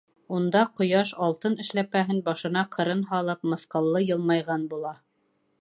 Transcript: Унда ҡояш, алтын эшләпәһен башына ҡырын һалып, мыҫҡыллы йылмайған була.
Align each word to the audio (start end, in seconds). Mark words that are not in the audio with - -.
Унда 0.35 0.61
ҡояш, 0.79 1.11
алтын 1.25 1.57
эшләпәһен 1.65 2.23
башына 2.31 2.65
ҡырын 2.77 3.07
һалып, 3.13 3.47
мыҫҡыллы 3.53 4.05
йылмайған 4.09 4.69
була. 4.73 4.99